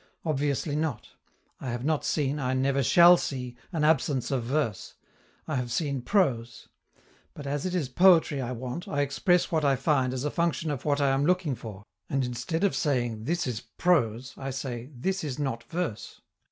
[0.25, 1.09] Obviously not.
[1.59, 4.95] I have not seen, I never shall see, an absence of verse.
[5.47, 6.69] I have seen prose.
[7.35, 10.71] But as it is poetry I want, I express what I find as a function
[10.71, 14.89] of what I am looking for, and instead of saying, "This is prose," I say,
[14.91, 16.19] "This is not verse."